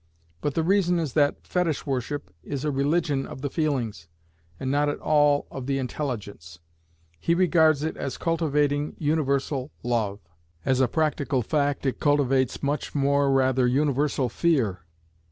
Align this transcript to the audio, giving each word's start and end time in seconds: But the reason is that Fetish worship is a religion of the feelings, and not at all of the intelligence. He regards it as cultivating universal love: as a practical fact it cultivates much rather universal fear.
But 0.41 0.55
the 0.55 0.63
reason 0.63 0.97
is 0.97 1.13
that 1.13 1.45
Fetish 1.45 1.85
worship 1.85 2.33
is 2.43 2.65
a 2.65 2.71
religion 2.71 3.27
of 3.27 3.41
the 3.41 3.51
feelings, 3.51 4.07
and 4.59 4.71
not 4.71 4.89
at 4.89 4.97
all 4.97 5.45
of 5.51 5.67
the 5.67 5.77
intelligence. 5.77 6.57
He 7.19 7.35
regards 7.35 7.83
it 7.83 7.95
as 7.97 8.17
cultivating 8.17 8.95
universal 8.97 9.69
love: 9.83 10.19
as 10.65 10.79
a 10.81 10.87
practical 10.87 11.43
fact 11.43 11.85
it 11.85 11.99
cultivates 11.99 12.63
much 12.63 12.95
rather 12.95 13.67
universal 13.67 14.27
fear. 14.27 14.79